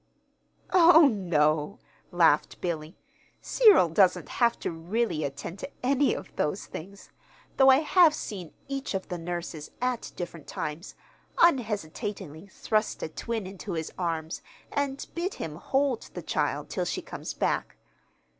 "Oh, 0.73 1.07
no," 1.09 1.77
laughed 2.09 2.59
Billy; 2.59 2.97
"Cyril 3.39 3.87
doesn't 3.89 4.29
have 4.29 4.57
to 4.61 4.71
really 4.71 5.23
attend 5.23 5.59
to 5.59 5.69
any 5.83 6.15
of 6.15 6.35
those 6.37 6.65
things 6.65 7.11
though 7.57 7.69
I 7.69 7.81
have 7.81 8.15
seen 8.15 8.51
each 8.67 8.95
of 8.95 9.09
the 9.09 9.19
nurses, 9.19 9.69
at 9.79 10.11
different 10.15 10.47
times, 10.47 10.95
unhesitatingly 11.37 12.47
thrust 12.47 13.03
a 13.03 13.09
twin 13.09 13.45
into 13.45 13.73
his 13.73 13.91
arms 13.95 14.41
and 14.71 15.05
bid 15.13 15.35
him 15.35 15.57
hold 15.57 16.09
the 16.15 16.23
child 16.23 16.71
till 16.71 16.85
she 16.85 17.03
comes 17.03 17.35
back. 17.35 17.77